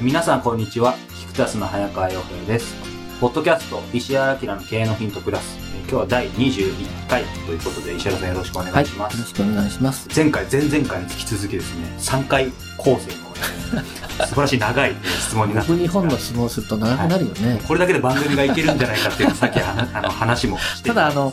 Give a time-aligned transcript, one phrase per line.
[0.00, 0.94] 皆さんこんにちは。
[1.18, 2.74] キクタスの早川洋平です。
[3.20, 5.58] ポッドキャスト、石原明の経営のヒントプラス。
[5.60, 9.16] えー今日は第21回ということで、石原さんよろしくお願はいい、します。
[9.16, 10.08] よろしくお願いします。
[10.14, 14.94] 前回、前々回に引き続きですね、3回構成の、え ー素晴らしい長い
[15.26, 17.60] 質問になって僕に本のます質問をすると長くなるよね。
[17.66, 21.32] これだけで番組がいけるんじゃないかっていう さっきはなあの話もしてただあの、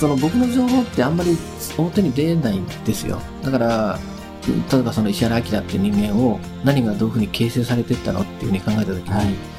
[0.00, 1.38] その僕の情報ってあんまり
[1.78, 3.20] 表に出ないんですよ。
[3.44, 3.98] だから、
[4.52, 9.56] 例えばその石原明っていう人間を何がどういうふうに形成されていったのっていうふうに考えたときに、はい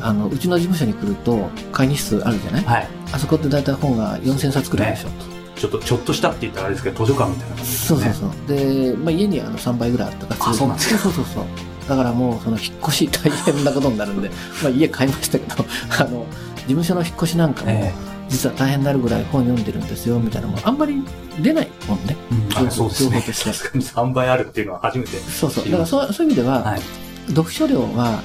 [0.00, 2.88] あの、うちの事務所に来ると会議室あるじゃない、はい。
[3.12, 5.08] あそこって大体本が4000冊くらいでしょ。
[5.56, 8.00] ちょっと、ちょっとしたって言ったらあれですけど、図書館みたいな感じですね。
[8.00, 8.56] そうそうそう。
[8.56, 11.44] で、まあ、家にあの3倍ぐらいあったかそうなんですかそうそうそう。
[11.88, 14.30] だからもう、その引っ越し大変なことになるんで、
[14.62, 15.64] まあ家買いましたけど、
[15.98, 17.94] あの、事務所の引っ越しなんかも、え
[18.28, 21.02] 実は大変になるぐらい本読んでるんですよ、みたいなのもあんまり
[21.40, 22.16] 出ないもんね。
[22.62, 23.10] えあそうですね。
[23.10, 25.16] 情報としてさすがに3倍あるっていうのは初めて。
[25.18, 25.64] そうそう。
[25.64, 26.80] だからそうそういう意味では、はい。
[27.28, 28.22] 読書量は、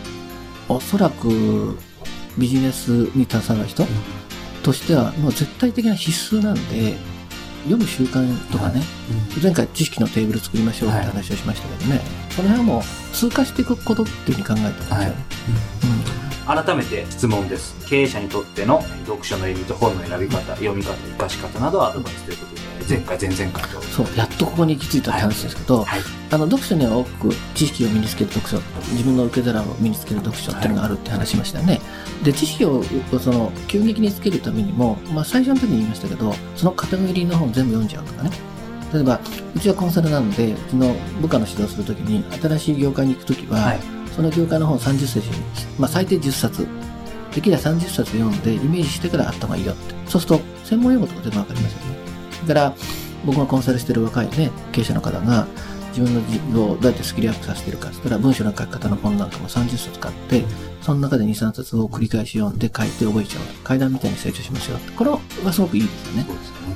[0.67, 1.77] おそらく
[2.37, 3.85] ビジネスに携わる人
[4.63, 6.95] としては、もう絶対的な必須なんで、
[7.63, 8.81] 読む習慣とかね、
[9.41, 12.83] 前回知識のテーブル作りましょうって話をしましたけどね、その辺はもう
[13.13, 15.09] 通過していくことっていうふうに考えてますよ。
[15.09, 15.15] ね。
[16.47, 17.75] 改めて質問です。
[17.87, 26.01] 経営者にとっての読書の意味と本の選び方読み方生かし方などをアドバイスということで前回前々回とうんそう、やっとここに行き着いたって話ですけど、はい
[26.31, 28.57] あの読書には多く知識を身につける読書、
[28.91, 31.81] 自分の受け皿を身につける読書っていうのがあるって話しましたよね。
[32.23, 32.83] で、知識を
[33.19, 38.31] その急激につけるためにも、まあ最初の時に言いましたけど、そのカテゴリーの本全部読んじゃうとかね。
[38.93, 39.19] 例えば、
[39.55, 43.79] うちはコンサルなので、うちの部下の指導するときに、新しい業界に行くときは、はい
[44.15, 45.23] その業界の本30冊に、
[45.79, 46.67] まあ最低10冊、
[47.33, 49.95] できれば30冊読んでイメージしてからあった方がいいよって。
[50.07, 52.08] そうすると、専門用語とか全部わかりますよね。
[52.47, 52.75] だから、
[53.25, 55.47] 僕がコンサルしてる若いね、経営者の方が、
[55.89, 60.45] 自分の自分をどうやってスキルアップさせてるかって言ったら、文章の書き方の本なんかも30冊買って、
[60.81, 63.43] その中で2、3冊を繰り返し読んで書いて覚えちゃう。
[63.63, 64.77] 階段みたいに成長しますよ。
[64.95, 65.19] これは
[65.51, 66.27] すごくいいですよね。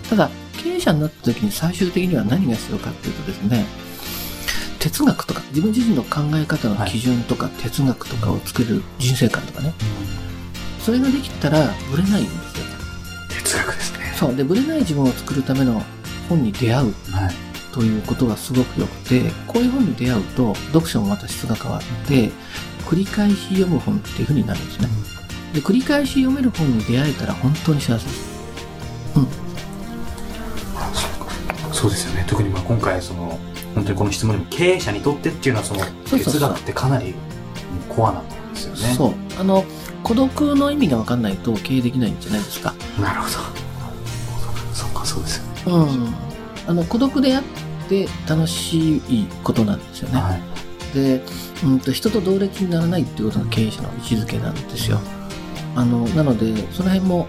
[0.10, 3.66] ただ、経営者になった時に最終的には何が必要かっていうとですね、
[4.80, 9.74] 哲学とか、自分自身の考え方の基準とか、哲学とかを作る人生観とかね、
[10.82, 12.73] それができたら、ブレないんですよ。
[14.16, 14.36] そう。
[14.36, 15.82] で、ブレない自分を作るための
[16.30, 22.32] 本に出会うはいということがすごく良くて、こういう本に出会うと、読書もまた質が変わって、
[22.86, 24.88] 繰り返し読む本っていう風になるんですね。
[25.54, 28.34] で、繰り返し読める本に出会えたら本当に幸せです。
[31.84, 33.38] そうですよね特にまあ今回その
[33.76, 37.14] 本当にこの質問にも経営者にとってっていうのはその哲学ってかなり
[37.90, 39.14] コアなものですよねそう。
[39.38, 39.66] あの、
[40.02, 42.74] 孤独の意味が分かんないと経営できないんじゃないですか。
[43.02, 43.63] なるほど
[45.14, 45.92] そうですよね
[46.66, 46.70] うん。
[46.70, 47.44] あの、孤独であっ
[47.90, 50.20] て楽しいことなんですよね。
[50.20, 50.42] はい
[50.94, 51.22] で、
[51.64, 55.00] うんと、人と同列にならないっていうことが経営者の位置づけなんですよ。
[55.76, 57.28] あの、なので、その辺も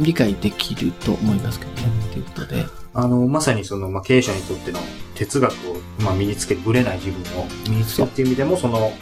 [0.00, 1.82] 理解できると思いますけどね。
[2.06, 2.66] っていうことで。
[2.96, 4.78] あのまさにその、まあ、経営者にとっての
[5.16, 8.92] 哲学を、まあ、身につけるぶれない自分を身につけるっていう意味でもその、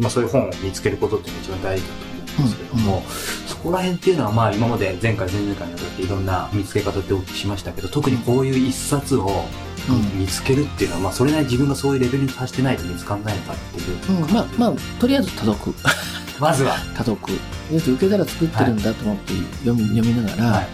[0.00, 2.05] まあ、そういう本を見つけることっていうのが一番大事だと
[2.44, 3.02] ですけども、
[3.46, 9.44] そこら辺っていうのはまあ今まで前回前々回にわたっていろんな見つけ方ってお聞きしましたけど特にこういう一冊を
[9.88, 10.18] うん。
[10.18, 15.74] 見つけるっていうのは、まあ、それなりに自分がそういうレベルに達してないと見つかんないのかっていう、うん、まあ、まあ、とりあえず多読。
[16.40, 17.32] まずは、多読。
[17.72, 19.32] 要するに受け皿作ってるんだと思って
[19.64, 20.68] 読み,、読みながら、はい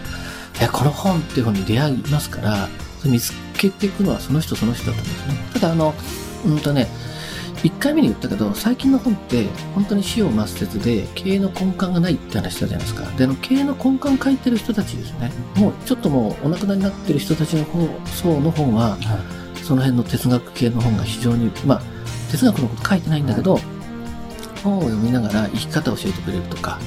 [0.59, 2.69] いや、この本っていう本に出会いますから、
[3.05, 5.45] 見つけていくのはその人その人だと思うんですね。
[5.53, 5.93] ただ、あの、
[6.45, 6.87] うんとね、
[7.63, 13.09] 1回目に言ったけど、最近の本って本当に死を抹殺で経営の根幹がないって話したじゃないですか。
[13.11, 15.31] で、あの経営の根幹書いてる人たちですね。
[15.55, 18.97] もうちょっともうお亡くなりになってる人たちの方層の本は、
[19.63, 21.81] その辺の哲学系の本が非常に、まあ、
[22.31, 23.57] 哲学のこと書いてないんだけど、
[24.61, 26.79] 本を読みながら生き方を教えてくれるとか、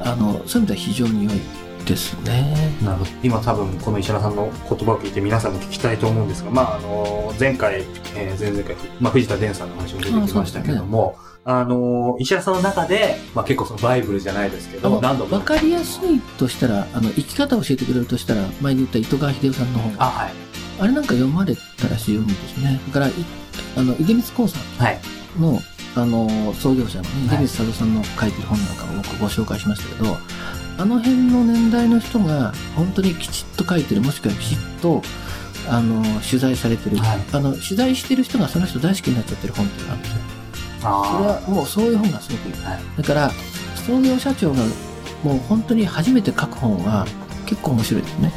[0.00, 1.40] あの、そういう意味では非常に良い
[1.84, 2.54] ですね。
[2.82, 3.10] なるほど。
[3.22, 7.84] 今多分この石原さんの言葉を聞いて皆さんも聞きたいと思うんですが、まあ、あの、前回、
[8.14, 15.36] えー前々回、まあ、藤田伝さんの話も出てきましたけども、あの、石原さんの中で、まあ結構そのバイブルじゃないですけど、何度も。
[15.36, 19.94] わかりやすいとしたら、あの、生き方を教えてくれるとしたら、前に言った糸川秀夫さんの本。
[19.98, 20.32] あ、はい。
[20.80, 22.80] あれなんか読まれたらしい読むんですね。
[22.88, 23.12] だから、い
[23.76, 25.00] あの、出光興産はい。
[25.96, 30.16] の、あの、創業者のね、出はい光佐渡さんの書いてる本なんかも僕ご紹介しましたけど、
[30.78, 35.02] あの辺の年代の人が本当にきちっと書いてる、もしくはきちっと、
[35.68, 40.20] あの、取材されてる、はいあの、取材してる人がその人大好きになっちゃってる本っていうのがあるんですよ。
[40.82, 42.64] それあはもうそういう本がすごくいい。
[42.64, 43.30] はいだから、
[43.86, 44.62] 創業社長が
[45.22, 47.06] もう本当に初めて書く本は
[47.46, 48.32] 結構面白いですね。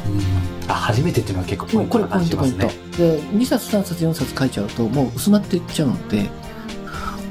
[0.68, 0.74] あ。
[0.74, 2.96] 初めてっていうのは結構ポインもうこれトな感じポイントポイント。
[2.98, 6.28] で、2冊3冊4冊書いちゃうともう薄まっていっちゃうので、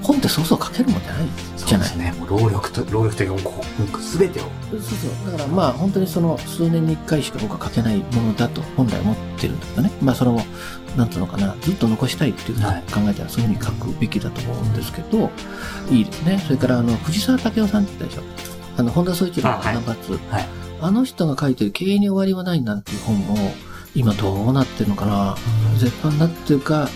[0.06, 1.28] 本ってそうそう書けるもんじゃない？
[1.57, 1.88] じゃない？
[1.88, 2.13] ですね。
[2.19, 3.63] もう労力と、労力というか、こ
[3.98, 4.44] う、すべてを。
[4.72, 5.31] そうそう。
[5.31, 9.92] だからまあ本当にその数年に一回しか僕は書けないものだと本来思ってるんだけどね。
[10.02, 10.40] まあその、
[10.96, 15.30] なんていうのかな、ずっと残したいっていうふうにはい考えたらそういうふうに書くべきだと思うんですけど、
[15.90, 16.40] いいですね。
[16.46, 18.46] それからあの、藤沢武雄さんって言ったでしょ？
[18.78, 20.31] あの、本田宗一郎のあはいナンバー2。
[20.31, 20.48] はい
[20.81, 23.36] あの人が書いてる経営に終わりはないなんていう本も、
[23.96, 25.36] 今どうなってるのかな。
[25.78, 26.90] 絶版だっていうか、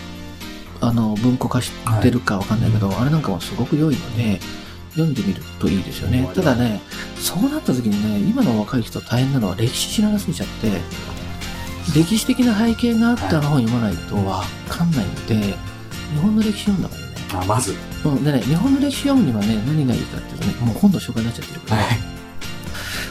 [0.80, 1.72] あの、文庫化し
[2.02, 4.40] てるかわかんないけど、あれなんかもすごく良いので、
[4.92, 6.28] 読んでみるといいですよね。
[6.34, 6.80] ただね、
[7.18, 10.70] そうなった時にね、今の若い人大変なのは歴史知らなすぎちゃって、
[11.94, 17.16] 歴史的な背景があってあの本読まないとわかんないので、日本の歴史読んだ方がいいね。
[17.34, 17.74] あ、まず。
[18.04, 21.82] うん、でね、日本の歴史読むにはね、何がいいかっていうとね、もう本の紹介になっちゃってるから、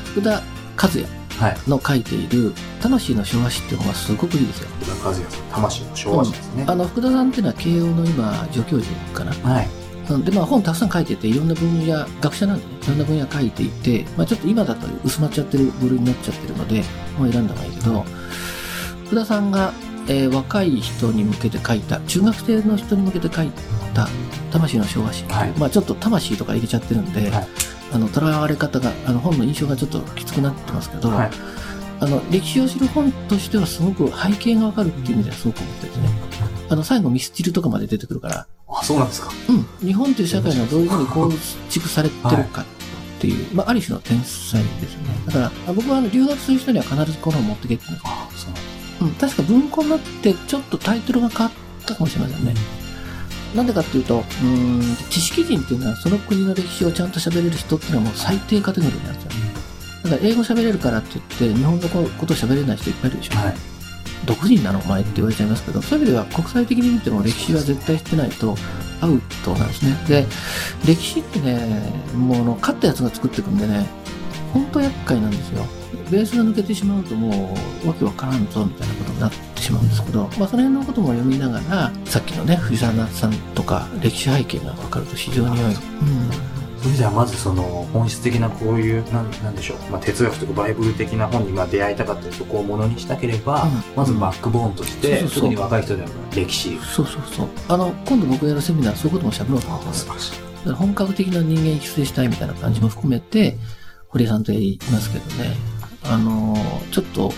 [0.06, 1.19] 福田和也はい。
[1.68, 4.70] の書いている、魂の昭和史っていう本はすごくいいですよ。
[4.82, 6.66] 福田和也さん、魂の昭和史ですね。
[6.68, 9.32] あの、福田さんっていうのは慶応の今、助教授かな。
[9.54, 9.68] はい。
[10.10, 16.84] うんで、まあ本たくさん書いてて、いろんな分野、学者なんでね、いろんな分野書いていて、まあちょっと今だと薄まっちゃってる部類になっちゃってるので、
[17.18, 18.06] 本を選んだ方がいいけど、
[19.06, 19.72] 福田さんが、
[20.08, 23.52] えー若い人に向けて書いた、中学生の人に向けて書い
[23.94, 24.08] た、
[24.52, 27.48] 魂の昭和史はいまあちょっと魂とか入れちゃってるんで、はい
[27.92, 31.32] あの、囚われ方が、あの本の印象がちょっときつくなってますけど、はい。
[32.02, 36.10] あの、歴史を知る本としてはすごく背景がわかるっていう意味ではすごく思ってですね。
[36.70, 39.32] あの、最後ミスチルとかまで出てくるから、あ、そうなんですか。
[39.50, 41.32] うん、日本という社会がどういうふうに構
[41.70, 42.66] 築されてるかっ
[43.20, 45.10] ていう、まあ、ある種の天才ですよね。
[45.26, 48.60] だから、あ僕はあの留学する人には必ずこの本持ってけって言うんですあ、そうな
[49.14, 52.54] ん確か文庫になってちょっとタイトルが変わったかもしれませんね。
[53.56, 59.32] なんでかっていうと、うーん、知識人っていうのはその国の歴史をちゃんと喋れる人っていうのはもう最低カテゴリーなんですよ。
[60.04, 63.36] だから英語喋れるからって言って日本のことを喋れない人いっぱいいるでしょ。
[63.38, 63.56] はい。
[64.26, 68.56] 独人なのお前って言われちゃいますけど、そういう意味では国際的に見ても歴史は絶対知ってないと
[69.02, 69.98] アウトなんですね。
[70.08, 70.26] で、
[70.86, 73.88] 歴史ってね、もうあの勝ったやつが作っていくんでね、
[74.54, 75.66] 本当厄介なんですよ。
[76.12, 85.74] ベースが抜けてしまうともうわけわからんぞみたいなになってしまうんですけど、まあその辺のことも読みながら、さっきのね、藤沢夏さんとか歴史背景がわかると非常に良い。
[85.74, 85.80] うん
[86.80, 97.48] そういう意味ではまずその本質的なこういうなんなんでしょう、まあ、哲学とかバイブル的な本にまあ出会いたかったりそこをものにしたければ、うんまずバックボーンとして、そうそうそう特に若い人でも歴史そうそうそう。
[97.68, 100.42] あの、今度僕がやるセミナー、そういうことも喋ろうと思ってます。
[100.78, 103.58] 本格的な人間育成したいみたいな感じも含めて、
[104.08, 105.56] 堀江さんとやりますけどね。
[106.04, 107.34] あのーちょっと、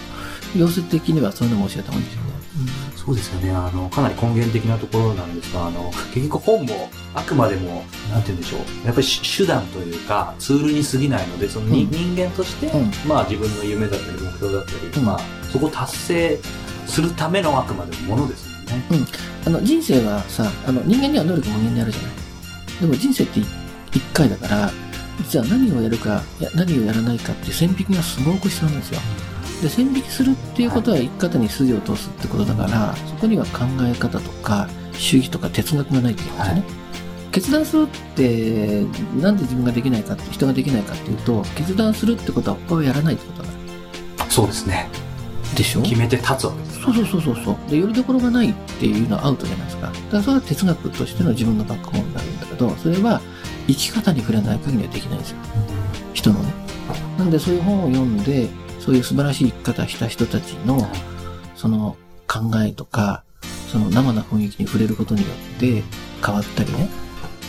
[0.55, 2.31] 様子的にはそういうのも教えた方がいいですよね。
[2.95, 15.19] そうですよねあのかなり根源的なところなんですがあの結局本もあくまでもなんて言うんでしょうやっぱり手手段というかツールに過ぎないのでそのに、うん人間として、うんまあ自分の夢だったり目標だったり、うんまあ
[15.51, 16.39] そこを達成
[16.85, 18.83] するためのあくまでもものですよね。
[19.45, 22.11] あの、人生はさ、あの、人間には能力無限にあるじゃない。
[22.81, 23.45] でも人生ってい
[23.91, 24.71] 一回だから、
[25.19, 28.99] 実は何をやるか、いや何をやらないかっていう線引きがすごく必要なんですよ。
[29.61, 36.81] で、線引きするっていうことは生き方に筋を通すってことだから、そこには考え方とか、主義とか哲学がないといけないんですよね。
[37.31, 38.83] 決断するって、
[39.21, 43.49] なんで自分ができないかって、人ができないかっていうと、決断するってことは他をやらないってことだ
[44.25, 44.89] かそうですね。
[45.51, 45.57] ら。
[45.57, 45.81] でしょ？
[45.81, 46.81] 決めて立つわけです。
[46.81, 47.55] そうそうそうそうそう。
[47.69, 49.87] で、よりどころがないっていうのはアウトじゃないですか。
[49.87, 53.21] だからそれは哲学としての自分のバックボーンになるんだけど、それは
[53.67, 55.37] 生き方に触れない限りはできないんですよ。
[56.13, 56.53] 人のね。
[57.17, 58.49] なんでそういう本を読んで、
[58.83, 60.89] そういう素晴らしい生き方した人たちの、
[61.55, 61.95] その
[62.27, 63.23] 考えとか、
[63.71, 65.83] その生な雰囲気に触れることによって
[66.25, 66.89] 変わったりね。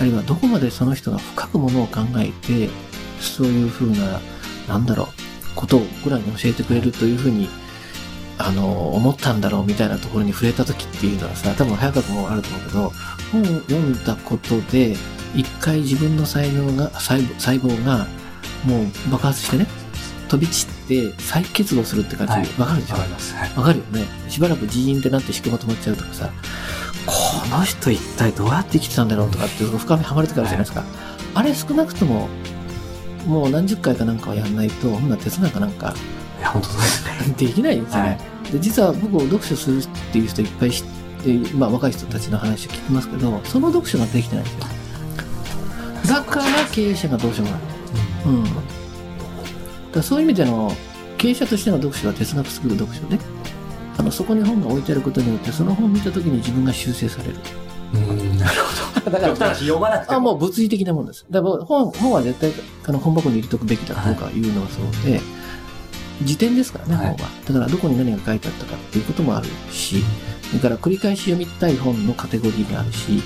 [0.01, 2.71] あるいはどこまでその人が深くものを考えて、
[3.21, 4.21] そういうふうな、
[4.69, 5.07] なんだろう、
[5.57, 7.49] ことを僕らに教えてくれるというふうに
[8.39, 12.93] あの、思ったんだろうみたいなところに触れた時っていうのはさ、多分早川君もあると思うけど、
[13.31, 14.97] 本を読んだことで、
[15.35, 18.07] 一回自分の才能が、細胞細胞が
[18.65, 19.67] もう爆発してね、
[20.33, 22.95] 飛び散って再結合するって感じ、わ、はいかるでしょ？
[22.95, 23.35] わかります。
[23.35, 24.07] はいわかるよね。
[24.31, 26.31] しばらくジーンってなって思考が止まっちゃうとかさ、
[27.05, 27.13] こ
[27.55, 30.85] の人一体どうやって生きてたんだろうとかって深みはまる時あるじゃないですか。
[31.35, 32.29] あれ少なくとも、
[33.27, 35.95] もう何十回かなんかはやんないと、ほんなら哲学なんか
[36.39, 37.35] いや、本当そうですね。
[37.37, 38.19] できないんですよね。
[38.51, 40.85] で実は僕読書するっていう人いっぱい知っ
[41.23, 44.61] て、まあ若い人たちの話を聞きますけど、その読書ができてないんですよ。
[46.15, 47.61] だから経営者がどうしようもない。
[48.27, 48.45] うん。
[48.45, 48.57] だか
[49.97, 50.73] らそういう意味での、
[51.19, 53.19] 経営者としての読書は哲学スクール読書ね。
[53.99, 57.37] あの、そこに本が置いてあることによって、その本を見たときに自分が修正される。
[57.95, 59.11] うん、なるほど。
[59.19, 60.33] だ極端な話読まなくてあ、も。
[60.33, 61.27] もう物理的なもんです。
[61.31, 62.53] だから本、本は絶対、
[62.87, 65.21] あの、本箱に入れとくべきだとかいうのはそうで、
[66.23, 67.31] 辞典ですからね、はい本は。
[67.47, 70.03] だから、どこに何が書いてあったかっていうこともあるし、
[70.49, 73.23] それから繰り返し読みたい本のカテゴリーがあるし、ね、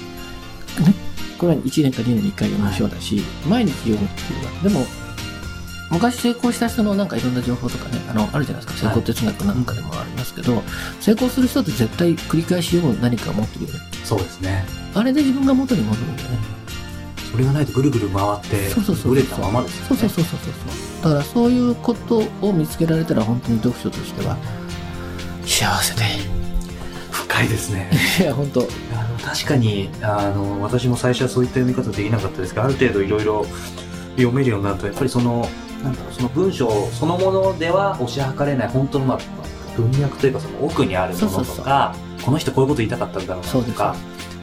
[1.39, 5.06] これは1年か2年に1回読みましょうだし、毎日読むっていうのは、でも、
[5.91, 8.89] 昔成功した人のなんかいろんな情報とかね、あの、あるじゃないですか。
[8.89, 10.63] 成功哲学なんかでもありますけど、
[11.01, 13.79] 成功する人って絶対繰り返し読む何かを持ってるよね。
[14.05, 14.65] そうですね。
[14.95, 16.39] あれで自分が元に戻るんだよね。
[17.31, 19.87] それがないとぐるぐる回ってそうそうそう、ぶれたままですよね。
[19.89, 21.05] そうそうそうそうそう。
[21.05, 24.37] だからそういうことを見つけられたら本当に読書としては
[25.45, 26.03] 幸せで。
[27.11, 27.91] 深いですね。
[28.21, 28.61] いや、本当。
[28.61, 28.65] あ
[29.05, 33.47] の確かにあの私も最初はそういった読み方できなかったですがある程度いろいろ
[34.17, 35.49] 読めるようになるとやっぱりその
[35.83, 39.19] なんだろうその文章そのものでは推し量れない本当の、まあ、
[39.77, 43.95] 文脈というかその奥にあるものとかこの人こういうこと言いたかったんだろうなとか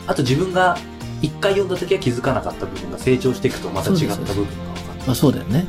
[0.08, 0.78] あと自分が
[1.22, 5.68] 一回読んだ時は気づかなかった部分が成長していくとまた違った部分が分かるまあそうだよね。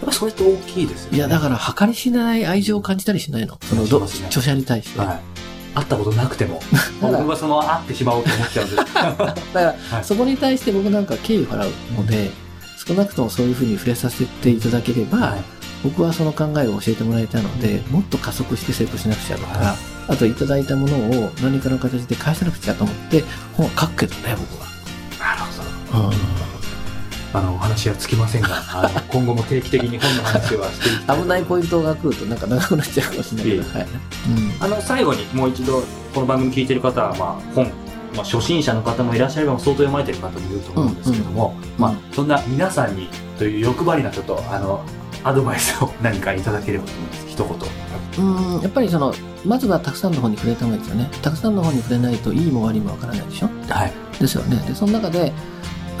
[0.00, 1.18] やっぱそれって大きいですよね。
[1.18, 3.58] いや、だから計り知れない愛情を感じたりしないの。
[3.62, 4.06] そのど、ね。
[4.26, 4.98] 著者に対して。
[4.98, 5.20] はい。
[5.74, 6.60] 会ったことなくても。
[7.00, 8.76] 僕はその会ってしまおうと思っちゃうんで。
[8.76, 10.04] す だから、はい。
[10.04, 12.30] そこに対して僕なんか敬意を払うので、
[12.86, 15.40] 少なくともそういうふうに触れさせていただければ、はい。
[15.84, 19.46] 僕はその考えを教えてもらえたので、もっと加速して成功しなくちゃと。
[19.46, 19.76] か、は
[20.08, 20.96] あといただいたもの
[21.26, 23.22] を何かの形で返さなくちゃと思って、
[23.54, 24.66] 本を書くけどね、僕は。
[25.18, 25.40] なる
[25.92, 26.08] ほど。
[26.08, 26.50] うん。
[27.32, 33.64] あのお話はつきませんが あの今後も定期的に本の話はしていきたい危ないポイントが来るとなんか長くなっちゃうかもしれないけど。
[34.60, 37.70] あの最後にもう一度この番組聞いてる方は、まあ、本、
[38.14, 44.84] まあ、初心者の方もいらっしゃれば相当読まれてる方もいると思うんですけども、まあうん、そんな皆さんにという欲張りなちょっとあの
[45.22, 47.44] アドバイスを何かいただければと思います一
[48.16, 48.56] 言うん。
[48.56, 49.14] うん、やっぱりその、
[49.44, 51.08] まずはたくさんの本に触れた方がいいですよね。
[51.22, 53.48] たくさんの本に触れないといいも悪いもわからないでしょ？
[53.68, 54.56] はいですよね。
[54.66, 55.32] で、その中で、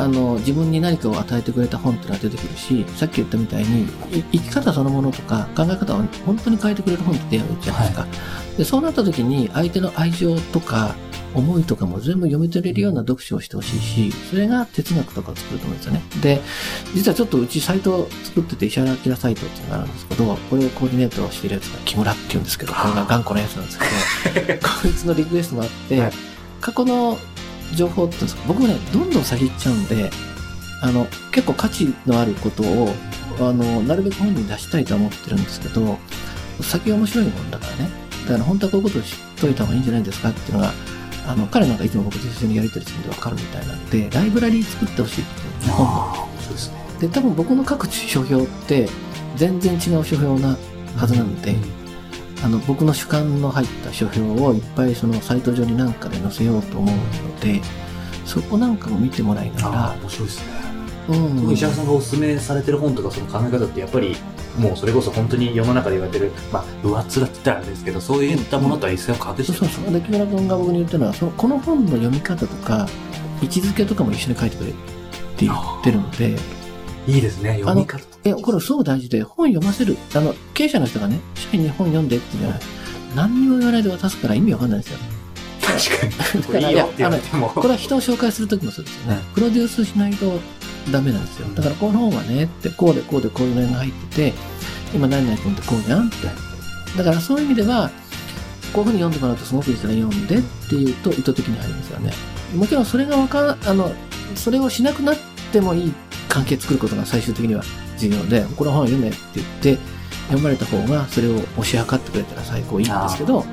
[0.02, 8.06] あの、自分に何かを与えてくれた本っていうのが出てくるし、さっき言ったみたいに、い生き方そのものとか考え方を本当に変えてくれる本って出会うじゃないですか。
[8.58, 10.94] で、そうなった時に相手の愛情とか、
[11.32, 16.02] 思いとかも全部読み取れるような読書をしてほしいし、それが哲学とかを作ると思うんですよね。
[16.20, 16.40] で、
[16.92, 23.78] 実はちょっとうちサイトを作ってて、石原明サイトっていうのがあるんですけど、これをコーディネートしてるやつが木村って言うんですけど、これが頑固なやつなんです
[24.34, 26.12] けど、 こいつのリクエストもあって、はい
[26.60, 27.18] 過去の
[27.74, 30.10] 情報って僕ね、どんどん先行っちゃうんで、
[30.82, 32.94] あの、結構価値のあることを、
[33.38, 35.98] あの、なるべく本に出したいとは思ってるんですけど、
[36.62, 37.90] 先面白いもんだからね。
[38.26, 40.72] だから本当はこういうことを知っといた方がいいんじゃないですかっていうのが、
[41.26, 45.26] あの、彼なんかいつも僕と一緒にやり取りするんでわかるみたいなんで、ライブラリー作ってほしいっ
[45.60, 46.76] ていう本ですね。
[47.00, 48.88] で、多分僕の書く書評って、
[49.36, 50.56] 全然違う書評な
[50.96, 51.54] はずなんで、
[52.42, 57.60] あの、僕の主観の入った書評をいっぱいそのサイト上になんかで載せようと思うので、
[58.24, 60.60] そこなんかも見てもらいなが面白いですね
[61.08, 61.52] ら、うん。
[61.52, 64.16] 石原さんがおすすめされてる本とかその考え方ってやっぱり
[64.58, 69.92] もうそれこそ本当に世の中で言われてるまあ上っ面って言ったらあれですけどそういったものとは一線を画してうそうそう。
[69.92, 72.86] で、木村君が僕に言ったのは、そのこの本の読み方とか、
[73.42, 74.72] 位置づけとかも一緒に書いてくれっ
[75.36, 76.36] て言ってるので、
[77.06, 79.96] いいですね読み方え、これすごく大事で、本読ませる。
[80.14, 82.60] あの、経営者の人がね、社員に本読んでって言うのは、
[83.14, 84.98] 何にも言わないで渡すから意味わかんないですよ。
[85.60, 89.20] 確かにこれいいよって言てもこれは人を紹介するときもそうですよね。
[89.34, 90.40] プロデュースしないと
[90.90, 91.48] ダメなんですよ。
[91.54, 94.34] だからこの本はね、って、こうでこうでこういうのが入ってて、
[94.94, 96.16] 今何々君ってこうじゃんって。
[96.98, 97.90] だからそういう意味では、
[98.72, 102.12] こういうふうに読んでもらうとすごくいいから読んでっていうと意図的に入りますよね。
[102.54, 103.92] もちろんそれがわかあの、
[104.34, 105.16] それをしなくなっ
[105.52, 105.92] てもいい
[106.30, 107.62] 関係作ることが最終的には
[107.98, 109.78] 重要で、この本を読めって言って、
[110.28, 113.44] 読まれた方がそれを推し量ってくれたら最高いいんですけど、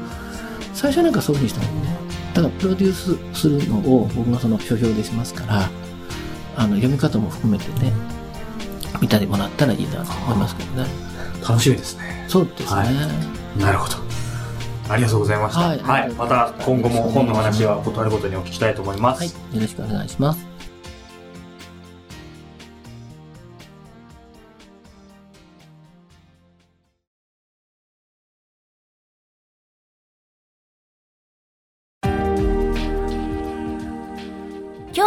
[0.74, 1.98] 最初なんかそういうふうにした方がいいね。
[2.36, 2.94] だからプロデュー
[3.34, 5.70] スするのを僕がその書評でしますから、
[6.56, 7.92] あの読み方も含めてね、
[9.02, 10.88] 見たりもらったらいいなと思いますけどね。
[11.48, 12.68] 楽しみですねそうですね。
[12.70, 13.96] はいなるほど
[14.90, 15.60] ありがとうございました。
[15.62, 15.82] ははいい。
[15.84, 19.20] ありがとうございましたまた今後も本の話は断ることにお聞きしたいと思います。
[19.20, 19.28] はい。
[19.56, 20.57] よろしくお願いします。